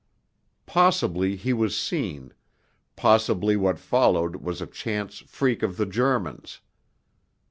[0.65, 2.33] Possibly he was seen,
[2.95, 6.59] possibly what followed was a chance freak of the Germans.